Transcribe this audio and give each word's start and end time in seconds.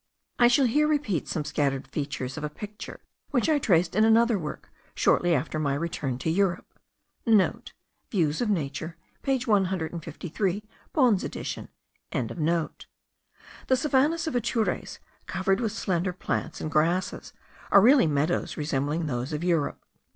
I 0.39 0.47
shall 0.47 0.65
here 0.65 0.87
repeat 0.87 1.27
some 1.27 1.45
scattered 1.45 1.87
features 1.87 2.35
of 2.35 2.43
a 2.43 2.49
picture 2.49 3.01
which 3.29 3.47
I 3.47 3.59
traced 3.59 3.95
in 3.95 4.03
another 4.03 4.39
work 4.39 4.71
shortly 4.95 5.35
after 5.35 5.59
my 5.59 5.75
return 5.75 6.17
to 6.17 6.29
Europe.* 6.31 6.73
(* 7.03 8.09
Views 8.09 8.41
of 8.41 8.49
Nature 8.49 8.97
page 9.21 9.45
153 9.45 10.63
Bohn's 10.91 11.23
edition.) 11.23 11.67
The 12.11 12.31
savannahs 13.75 14.25
of 14.25 14.35
Atures, 14.35 14.97
covered 15.27 15.61
with 15.61 15.71
slender 15.71 16.13
plants 16.13 16.59
and 16.59 16.71
grasses, 16.71 17.31
are 17.71 17.79
really 17.79 18.07
meadows 18.07 18.57
resembling 18.57 19.05
those 19.05 19.31
of 19.33 19.43
Europe. 19.43 19.85